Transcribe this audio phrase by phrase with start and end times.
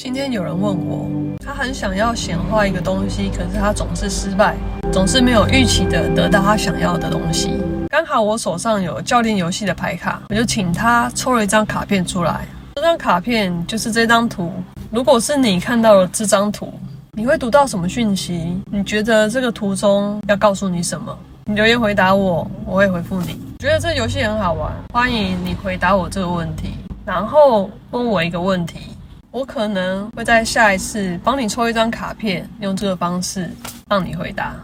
[0.00, 1.06] 今天有人问我，
[1.44, 4.56] 他很想要显化一个东西，可是他总是失败，
[4.90, 7.62] 总是没有预期的得到他想要的东西。
[7.88, 12.46] 刚好我手上有教练游戏的牌卡，我就请他抽了一张卡片出来。
[12.76, 14.50] 这张卡片就是这张图。
[14.90, 16.72] 如果是你看到了这张图，
[17.12, 18.58] 你会读到什么讯息？
[18.70, 21.14] 你觉得这个图中要告诉你什么？
[21.44, 23.38] 你留言回答我，我会回复你。
[23.58, 28.91] 觉得这游戏很好玩，欢迎你回答我这个问题，然后问我一个问题。
[29.32, 33.50] 我可能会在下一次帮你抽一张卡片，用这个方式
[33.88, 34.54] 让你回答。